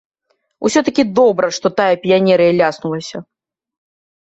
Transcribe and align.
Усё-такі 0.69 1.03
добра, 1.21 1.45
што 1.59 1.67
тая 1.83 1.93
піянерыя 2.07 2.59
ляснулася! 2.65 3.27